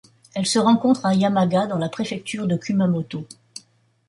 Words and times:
Elle 0.33 0.47
se 0.47 0.57
rencontre 0.57 1.05
à 1.05 1.13
Yamaga 1.13 1.67
dans 1.67 1.77
la 1.77 1.87
préfecture 1.87 2.47
de 2.47 2.57
Kumamoto. 2.57 3.27